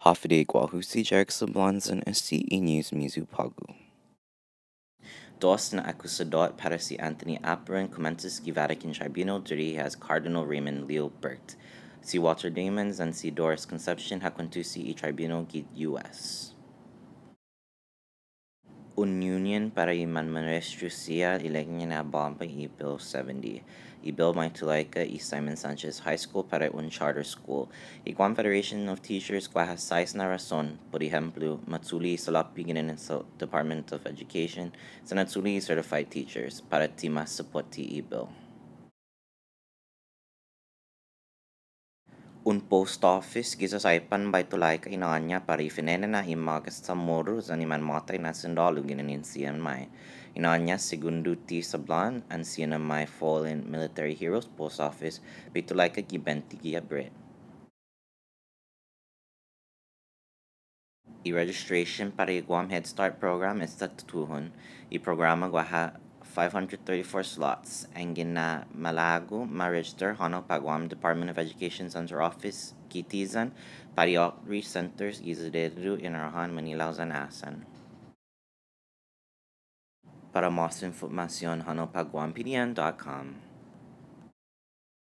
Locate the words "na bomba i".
21.86-22.68